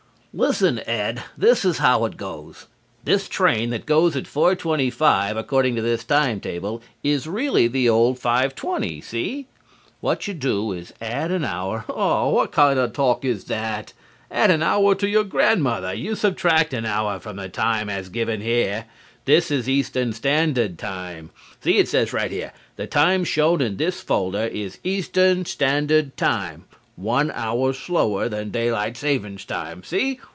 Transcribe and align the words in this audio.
"Listen, 0.33 0.79
Ed. 0.87 1.21
This 1.37 1.65
is 1.65 1.79
how 1.79 2.05
it 2.05 2.15
goes. 2.15 2.67
This 3.03 3.27
train 3.27 3.69
that 3.71 3.85
goes 3.85 4.15
at 4.15 4.23
4:25 4.23 5.35
according 5.37 5.75
to 5.75 5.81
this 5.81 6.05
time 6.05 6.39
table 6.39 6.81
is 7.03 7.27
really 7.27 7.67
the 7.67 7.89
old 7.89 8.17
5:20. 8.17 9.03
See? 9.03 9.47
What 9.99 10.29
you 10.29 10.33
do 10.33 10.71
is 10.71 10.93
add 11.01 11.31
an 11.33 11.43
hour" 11.43 11.83
"Aw, 11.89 12.29
what 12.29 12.53
kind 12.53 12.79
of 12.79 12.93
talk 12.93 13.25
is 13.25 13.43
that? 13.47 13.91
Add 14.31 14.51
an 14.51 14.63
hour 14.63 14.95
to 14.95 15.09
your 15.09 15.25
grandmother! 15.25 15.93
You 15.93 16.15
subtract 16.15 16.73
an 16.73 16.85
hour 16.85 17.19
from 17.19 17.35
the 17.35 17.49
time 17.49 17.89
as 17.89 18.07
given 18.07 18.39
here. 18.39 18.85
This 19.25 19.51
is 19.51 19.67
Eastern 19.67 20.13
Standard 20.13 20.79
Time. 20.79 21.31
See, 21.59 21.77
it 21.77 21.89
says 21.89 22.13
right 22.13 22.31
here: 22.31 22.53
'The 22.77 22.87
time 22.87 23.25
shown 23.25 23.59
in 23.59 23.75
this 23.75 23.99
folder 23.99 24.45
is 24.45 24.79
Eastern 24.85 25.43
Standard 25.43 26.15
Time, 26.15 26.63
one 26.97 27.31
hour 27.31 27.73
slower 27.73 28.29
than 28.29 28.51
Daylight 28.51 28.95
Saving 28.95 29.37
Time.' 29.37 29.81
See? 29.81 30.19